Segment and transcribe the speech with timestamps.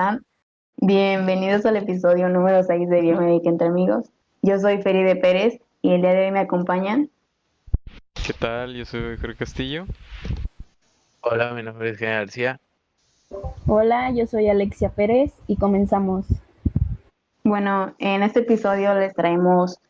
[0.00, 0.24] están?
[0.78, 4.06] Bienvenidos al episodio número 6 de Biomédica entre amigos.
[4.40, 7.10] Yo soy Feride Pérez y el día de hoy me acompañan.
[8.14, 8.72] ¿Qué tal?
[8.72, 9.84] Yo soy Jorge Castillo.
[11.20, 12.58] Hola, mi nombre es García.
[13.66, 16.24] Hola, yo soy Alexia Pérez y comenzamos.
[17.44, 19.80] Bueno, en este episodio les traemos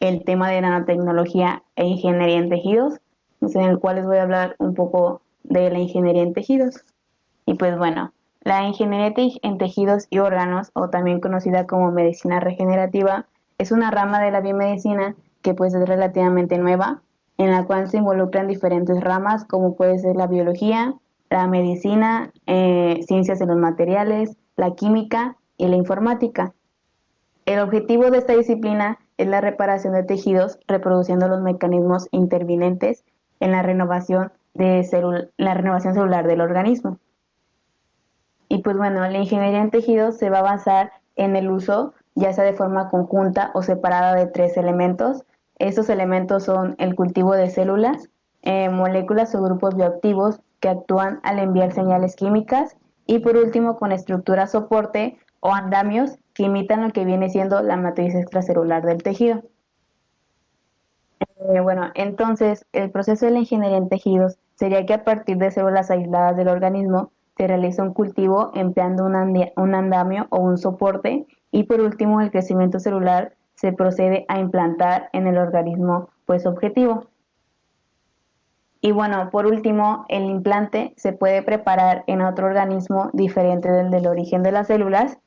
[0.00, 2.98] el tema de nanotecnología e ingeniería en tejidos,
[3.40, 6.84] en el cual les voy a hablar un poco de la ingeniería en tejidos.
[7.46, 13.26] Y pues bueno, la ingeniería en tejidos y órganos, o también conocida como medicina regenerativa,
[13.58, 17.02] es una rama de la biomedicina que pues es relativamente nueva,
[17.38, 20.94] en la cual se involucran diferentes ramas como puede ser la biología,
[21.30, 26.52] la medicina, eh, ciencias de los materiales, la química y la informática.
[27.46, 33.04] El objetivo de esta disciplina es la reparación de tejidos reproduciendo los mecanismos intervinientes
[33.40, 34.32] en la renovación
[34.84, 36.98] celular del organismo.
[38.48, 42.32] Y pues bueno, la ingeniería en tejidos se va a basar en el uso, ya
[42.32, 45.24] sea de forma conjunta o separada de tres elementos.
[45.58, 48.08] Estos elementos son el cultivo de células,
[48.42, 53.92] eh, moléculas o grupos bioactivos que actúan al enviar señales químicas y por último con
[53.92, 59.42] estructura soporte o andamios que imitan lo que viene siendo la matriz extracelular del tejido.
[61.20, 65.50] Eh, bueno, entonces el proceso de la ingeniería en tejidos sería que a partir de
[65.50, 71.26] células aisladas del organismo se realiza un cultivo empleando un, andamio o un soporte.
[71.50, 77.06] Y por último el crecimiento celular se procede a implantar en el organismo pues objetivo.
[78.80, 84.06] Y bueno, por último, el implante se puede preparar en otro organismo diferente del del
[84.06, 85.18] origen de las células.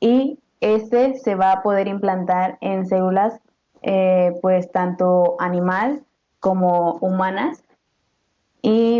[0.00, 3.40] Y este se va a poder implantar en células
[3.82, 6.02] eh, pues tanto animal
[6.40, 7.62] como humanas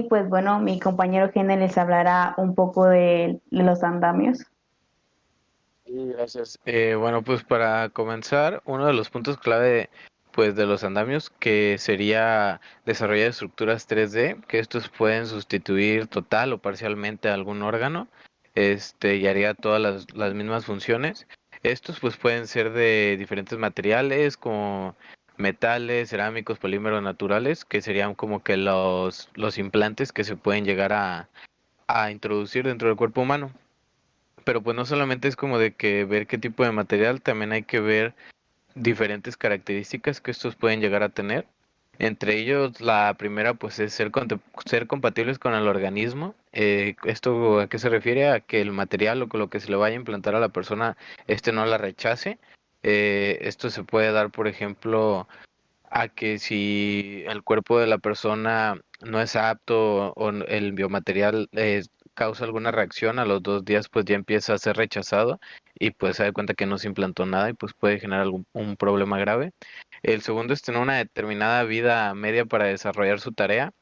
[0.03, 4.45] pues bueno, mi compañero Gene les hablará un poco de, los andamios.
[5.87, 6.59] gracias.
[6.65, 9.91] Eh, bueno, pues para comenzar, uno de los puntos clave
[10.33, 16.59] pues de los andamios que sería desarrollar estructuras 3D, que estos pueden sustituir total o
[16.59, 18.09] parcialmente algún órgano,
[18.55, 21.27] este y haría todas las, las mismas funciones.
[21.63, 24.95] Estos pues pueden ser de diferentes materiales como
[25.39, 30.93] metales, cerámicos, polímeros naturales, que serían como que los, los implantes que se pueden llegar
[30.93, 31.29] a,
[31.87, 33.51] a introducir dentro del cuerpo humano.
[34.45, 37.65] Pero pues no solamente es como de que ver qué tipo de material, también hay
[37.65, 38.15] que ver
[38.75, 41.47] diferentes características que estos pueden llegar a tener.
[41.99, 44.13] Entre ellos, la primera pues es ser,
[44.67, 46.35] ser compatibles con el organismo.
[46.53, 48.29] Eh, ¿Esto a qué se refiere?
[48.29, 50.51] A que el material o con lo que se le vaya a implantar a la
[50.51, 52.39] persona, este no la rechace
[52.89, 55.27] eh, esto se puede dar, por ejemplo,
[55.91, 61.83] a que si el cuerpo de la persona no es apto o el biomaterial eh,
[62.15, 65.41] causa alguna reacción, a los dos días pues ya empieza a ser rechazado
[65.81, 68.47] y pues se da cuenta que no se implantó nada y pues puede generar algún
[68.53, 69.53] un problema grave.
[70.05, 73.73] El segundo es tener una determinada vida media para desarrollar su tarea.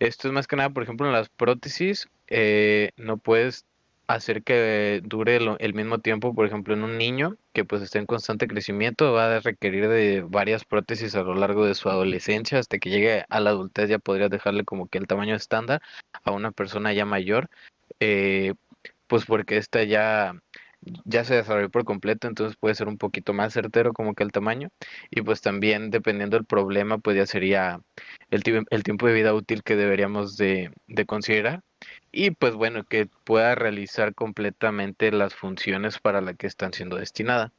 [0.00, 3.66] Esto es más que nada, por ejemplo, en las prótesis, eh, no puedes
[4.08, 8.06] hacer que dure el, mismo tiempo, por ejemplo, en un niño que pues está en
[8.06, 12.78] constante crecimiento, va a requerir de varias prótesis a lo largo de su adolescencia, hasta
[12.78, 15.82] que llegue a la adultez ya podrías dejarle como que el tamaño estándar
[16.24, 17.50] a una persona ya mayor,
[18.00, 18.54] eh,
[19.08, 20.34] pues porque esta ya
[21.04, 24.32] ya se desarrolló por completo, entonces puede ser un poquito más certero como que el
[24.32, 24.70] tamaño
[25.10, 27.80] y pues también dependiendo del problema pues ya sería
[28.30, 31.62] el, el tiempo de vida útil que deberíamos de, de considerar
[32.12, 37.52] y pues bueno, que pueda realizar completamente las funciones para las que están siendo destinadas.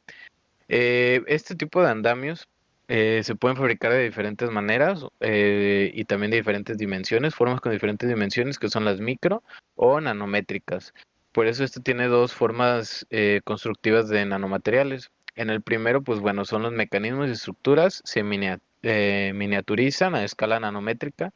[0.68, 2.47] Eh, este tipo de andamios
[2.88, 7.72] eh, se pueden fabricar de diferentes maneras eh, y también de diferentes dimensiones, formas con
[7.72, 9.44] diferentes dimensiones que son las micro
[9.75, 10.94] o nanométricas.
[11.31, 13.06] Por eso esto tiene dos formas
[13.44, 15.12] constructivas de nanomateriales.
[15.36, 21.31] En el primero, pues bueno, son los mecanismos y estructuras, se miniaturizan a escala nanométrica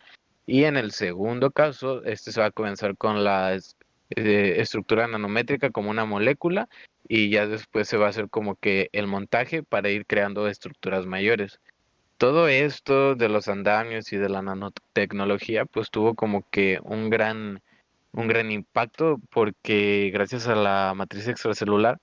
[0.46, 5.72] y en el segundo caso, este se va a comenzar con la eh, estructura nanométrica
[5.72, 6.68] como una molécula
[7.08, 11.06] y ya después se va a hacer como que el montaje para ir creando estructuras
[11.06, 11.60] mayores.
[12.18, 17.62] Todo esto de los andamios y de la nanotecnología pues tuvo como que un gran
[18.12, 22.00] un gran impacto porque gracias a la matriz extracelular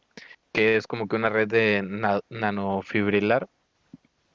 [0.53, 1.83] que es como que una red de
[2.31, 3.49] nanofibrilar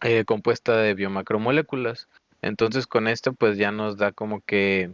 [0.01, 2.07] eh, compuesta de biomacromoléculas
[2.45, 4.93] entonces con esto pues ya nos da como que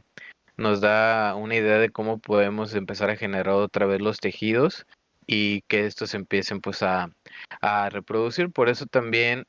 [0.55, 4.85] nos da una idea de cómo podemos empezar a generar otra vez los tejidos
[5.27, 7.11] y que estos empiecen pues a,
[7.89, 8.51] reproducir.
[8.51, 9.43] Por eso también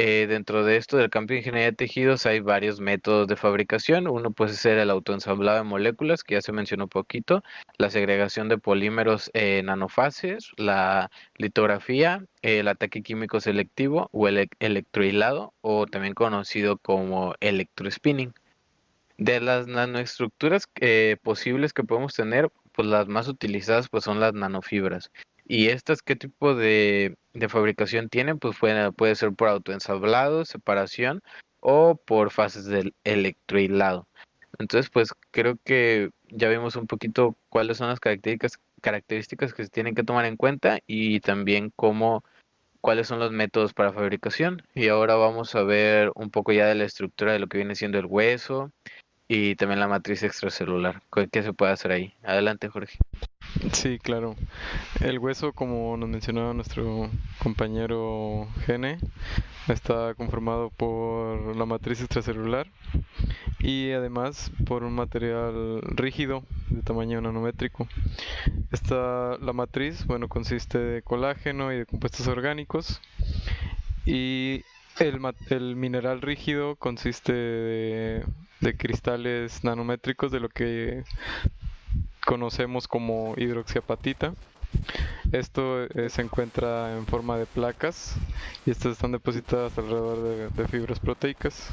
[0.00, 4.06] eh, dentro de esto del campo de ingeniería de tejidos hay varios métodos de fabricación.
[4.06, 7.42] Uno puede ser el autoensamblado de moléculas, que ya se mencionó un poquito,
[7.78, 15.52] la segregación de polímeros en nanofases, la litografía, el ataque químico selectivo o el electrohilado,
[15.62, 18.32] o también conocido como electrospinning.
[19.16, 24.32] De las nanoestructuras eh, posibles que podemos tener, pues las más utilizadas pues son las
[24.32, 25.10] nanofibras.
[25.48, 27.16] ¿Y estas qué tipo de,
[27.48, 28.38] fabricación tienen?
[28.38, 31.22] Pues puede, ser por autoensablado, separación
[31.60, 34.06] o por fases del electrohilado.
[34.58, 39.70] Entonces, pues creo que ya vimos un poquito cuáles son las características, características que se
[39.70, 42.24] tienen que tomar en cuenta y también cómo,
[42.82, 44.62] cuáles son los métodos para fabricación.
[44.74, 47.74] Y ahora vamos a ver un poco ya de la estructura de lo que viene
[47.74, 48.70] siendo el hueso
[49.28, 51.00] y también la matriz extracelular.
[51.32, 52.14] ¿Qué se puede hacer ahí?
[52.22, 52.98] Adelante, Jorge.
[53.72, 54.36] Sí, claro.
[55.00, 57.10] El hueso, como nos mencionaba nuestro
[57.42, 58.98] compañero Gene,
[59.68, 62.66] está conformado por la matriz extracelular
[63.60, 67.88] y además por un material rígido de tamaño nanométrico.
[68.72, 73.00] Esta, la matriz, bueno, consiste de colágeno y de compuestos orgánicos
[74.04, 74.62] y
[74.98, 75.20] el,
[75.50, 78.24] el mineral rígido consiste de,
[78.60, 81.04] de cristales nanométricos de lo que
[82.28, 84.34] conocemos como hidroxiapatita.
[85.32, 88.16] Esto eh, se encuentra en forma de placas
[88.66, 91.70] y estas están depositadas alrededor de, fibras proteicas.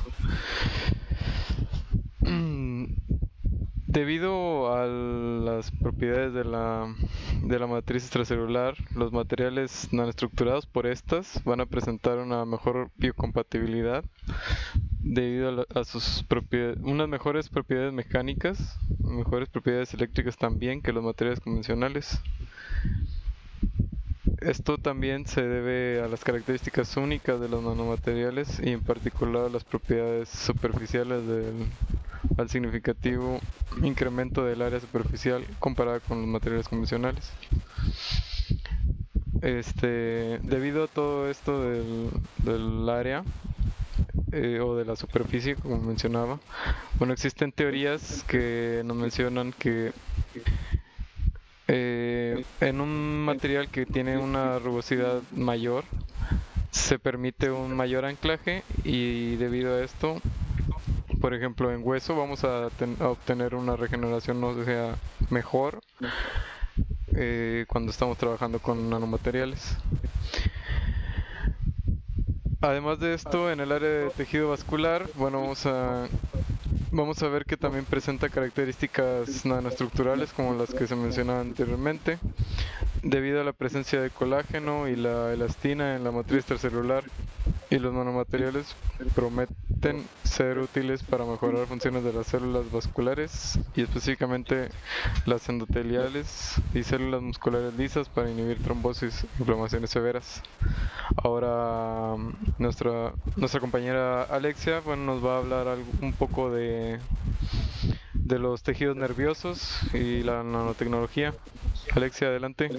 [3.86, 6.88] Debido a las propiedades de la,
[7.44, 14.06] de la matriz extracelular, los materiales nanoestructurados por estas van a presentar una mejor biocompatibilidad
[15.06, 21.40] debido a, sus propiedades, unas mejores propiedades mecánicas, mejores propiedades eléctricas también que los materiales
[21.40, 22.19] convencionales.
[24.42, 29.50] Esto también se debe a las características únicas de los nanomateriales y en particular a
[29.50, 31.68] las propiedades superficiales del
[32.38, 33.40] al significativo
[33.84, 37.31] incremento del área superficial comparada con los materiales convencionales.
[39.42, 42.10] Este, debido a todo esto del,
[42.44, 43.24] del área,
[44.36, 46.40] eh, o de la superficie, como mencionaba.
[47.00, 49.94] Bueno, existen teorías que nos mencionan que
[51.70, 55.86] eh, en un material que tiene una rugosidad mayor,
[56.70, 60.22] se permite un mayor anclaje y debido a esto,
[61.22, 62.68] por ejemplo, en hueso vamos a,
[63.00, 64.96] obtener una regeneración no sea
[65.30, 65.80] mejor
[67.16, 69.78] eh, cuando estamos trabajando con nanomateriales.
[72.65, 76.07] Además de esto, en el área de tejido vascular, bueno, vamos a
[76.91, 82.17] vamos a ver que también presenta características nanoestructurales como las que se mencionaban anteriormente,
[83.03, 87.03] debido a la presencia de colágeno y la elastina en la matriz extracelular
[87.69, 88.75] y los nanomateriales
[89.13, 94.69] prometen ser útiles para mejorar funciones de las células vasculares y específicamente
[95.25, 100.41] las endoteliales y células musculares lisas para inhibir trombosis e inflamaciones severas.
[101.23, 102.15] Ahora
[102.57, 107.00] nuestra nuestra compañera Alexia bueno, nos va a hablar un poco de
[108.13, 111.33] de los tejidos nerviosos y la nanotecnología.
[111.95, 112.69] Alexia, adelante.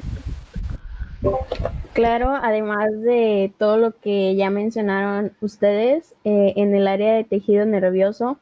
[1.97, 7.65] Claro, además de todo lo que ya mencionaron ustedes, eh, en el área de tejido
[7.65, 8.39] nervioso,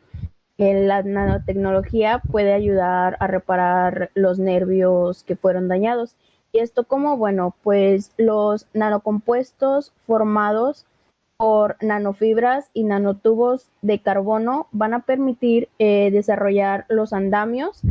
[0.59, 6.17] la nanotecnología puede ayudar a reparar los nervios que fueron dañados.
[6.51, 7.17] ¿Y esto como?
[7.17, 10.85] Bueno, pues los nanocompuestos formados
[11.37, 17.83] por nanofibras y nanotubos de carbono van a permitir eh, desarrollar los andamios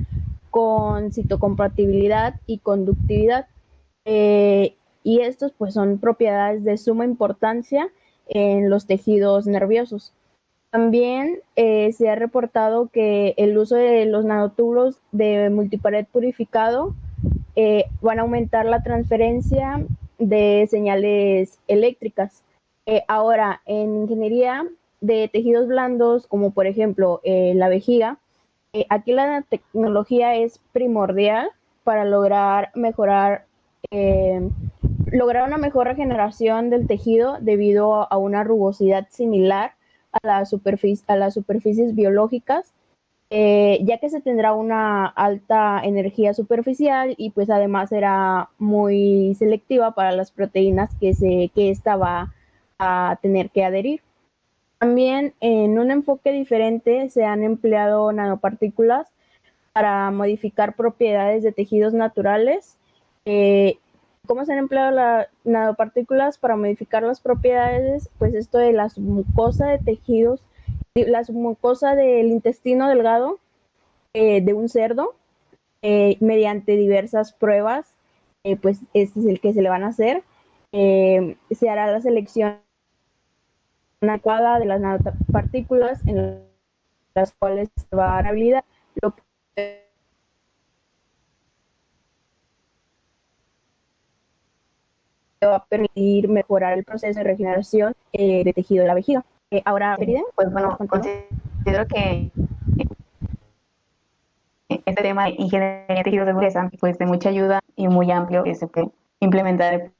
[0.50, 3.48] con citocompatibilidad y conductividad.
[4.04, 7.90] Eh, y estos pues son propiedades de suma importancia
[8.28, 10.14] en los tejidos nerviosos.
[10.74, 16.96] También eh, se ha reportado que el uso de los nanotubos de multipared purificado
[17.56, 19.86] eh, van a aumentar la transferencia
[20.18, 22.44] de señales eléctricas.
[22.88, 24.66] Eh, ahora, en ingeniería
[25.00, 28.18] de tejidos blandos, como por ejemplo la vejiga,
[28.90, 31.50] aquí la nanotecnología es primordial
[31.84, 33.46] para lograr mejorar
[35.14, 39.74] lograr una mejor regeneración del tejido debido a una rugosidad similar
[40.12, 42.74] a, la a las superficies biológicas,
[43.30, 49.92] eh, ya que se tendrá una alta energía superficial y pues además será muy selectiva
[49.92, 52.34] para las proteínas que, se, que esta va
[52.80, 54.02] a tener que adherir.
[54.80, 59.08] También en un enfoque diferente se han empleado nanopartículas
[59.74, 62.78] para modificar propiedades de tejidos naturales
[63.26, 63.78] eh,
[64.26, 68.10] ¿Cómo se han empleado las nanopartículas para modificar las propiedades?
[68.20, 70.42] Pues esto de la submucosa de tejidos,
[70.96, 73.40] la submucosa del intestino delgado
[74.14, 75.16] eh, de un cerdo,
[75.82, 77.98] eh, mediante diversas pruebas,
[78.46, 80.24] eh, pues este es el que se le van a hacer.
[80.72, 82.60] se hará la selección
[84.02, 86.46] adecuada de las nanopartículas en
[87.14, 88.64] las cuales se va a dar habilidad,
[89.02, 89.14] lo
[95.46, 99.24] va a permitir mejorar el proceso de regeneración eh, de tejido de la vejiga.
[99.52, 99.98] Eh, ahora,
[100.36, 102.32] pues bueno, considero que
[104.70, 108.44] este tema de ingeniería de tejidos de dureza pues de mucha ayuda y muy amplio
[108.44, 109.92] que se puede implementar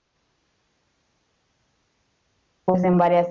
[2.66, 3.28] pues en varias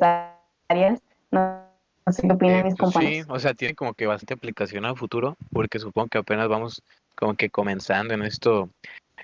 [0.69, 1.03] áreas.
[1.31, 1.63] No,
[2.11, 3.27] sé qué opinan eh, mis pues compañeros.
[3.27, 6.83] Sí, o sea, tiene como que bastante aplicación al futuro, porque supongo que apenas vamos
[7.15, 8.69] como que comenzando en esto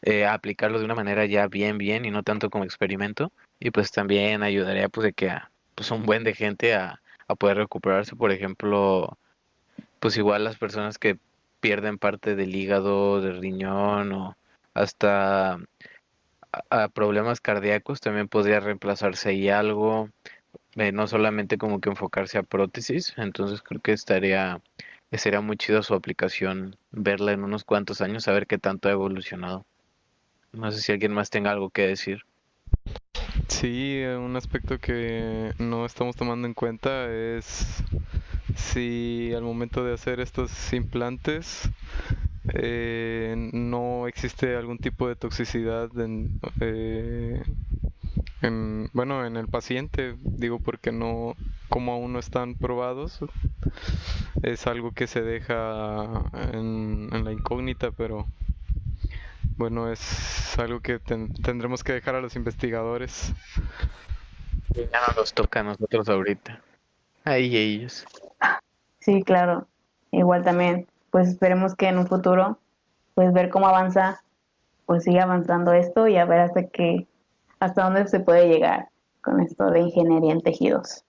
[0.02, 3.32] eh, aplicarlo de una manera ya bien, bien y no tanto como experimento.
[3.60, 7.34] Y pues también ayudaría pues de que a pues, un buen de gente a, a
[7.34, 9.18] poder recuperarse, por ejemplo,
[10.00, 11.18] pues igual las personas que
[11.60, 14.36] pierden parte del hígado, del riñón o
[14.74, 15.58] hasta
[16.70, 20.10] a, problemas cardíacos también podría reemplazarse ahí algo,
[20.76, 24.60] eh, no solamente como que enfocarse a prótesis, entonces creo que estaría,
[25.12, 28.92] sería muy chido su aplicación, verla en unos cuantos años, a ver qué tanto ha
[28.92, 29.64] evolucionado.
[30.58, 32.22] No sé si alguien más tenga algo que decir.
[33.46, 37.84] Sí, un aspecto que no estamos tomando en cuenta es
[38.56, 41.70] si al momento de hacer estos implantes
[42.54, 47.40] eh, no existe algún tipo de toxicidad en, eh,
[48.42, 51.36] en, bueno en el paciente digo porque no
[51.68, 53.20] como aún no están probados
[54.42, 58.26] es algo que se deja en la incógnita pero
[59.58, 63.32] bueno, es algo que tendremos que dejar a los investigadores.
[64.72, 66.62] Ya no nos toca a nosotros ahorita.
[67.24, 68.06] Ahí ellos.
[69.00, 69.66] Sí, claro.
[70.12, 72.58] Igual también, pues esperemos que en un futuro,
[73.14, 74.22] pues ver cómo avanza,
[74.86, 77.08] pues siga avanzando esto y a ver hasta qué,
[77.58, 78.88] hasta dónde se puede llegar
[79.22, 81.04] con esto de ingeniería en tejidos.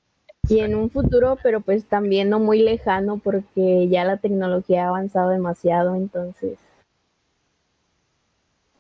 [0.48, 4.88] Y en un futuro, pero pues también no muy lejano porque ya la tecnología ha
[4.88, 6.58] avanzado demasiado, entonces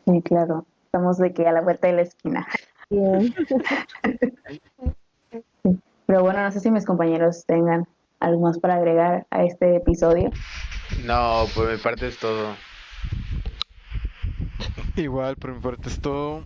[0.09, 0.65] Sí, claro.
[0.85, 2.47] Estamos de que a la vuelta de la esquina.
[6.07, 7.87] Pero bueno, no sé si mis compañeros tengan
[8.19, 10.31] algo más para agregar a este episodio.
[11.05, 12.55] No, por mi parte es todo.
[14.95, 16.43] Igual, por mi parte es todo.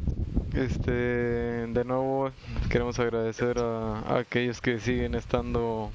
[0.53, 2.31] Este, de nuevo,
[2.69, 5.91] queremos agradecer a, aquellos que siguen estando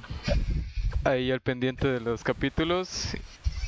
[1.03, 3.15] ahí al pendiente de los capítulos.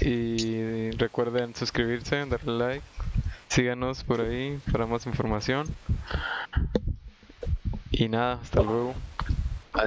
[0.02, 2.86] Y recuerden suscribirse, darle like,
[3.52, 5.68] Síganos por ahí para más información.
[7.92, 8.94] Y nada, hasta luego.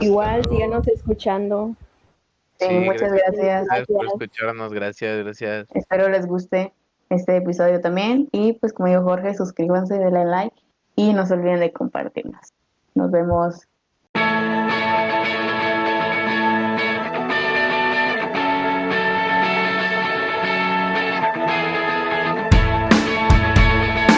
[0.03, 1.75] Igual, síganos escuchando.
[2.61, 3.65] muchas gracias.
[3.65, 5.67] Gracias por escucharnos, gracias, gracias.
[5.73, 6.75] Espero les guste
[7.09, 8.29] este episodio también.
[8.33, 10.57] Y pues como dijo Jorge, suscríbanse, denle like
[10.95, 12.53] y no se olviden de compartirnos.
[12.95, 13.67] Nos vemos